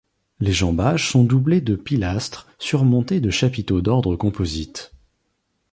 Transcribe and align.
Les 0.39 0.51
jambages 0.51 1.11
sont 1.11 1.23
doublés 1.23 1.61
de 1.61 1.75
pilastres 1.75 2.47
surmontés 2.57 3.19
de 3.21 3.29
chapiteaux 3.29 3.81
d'ordre 3.81 4.15
composite. 4.15 4.93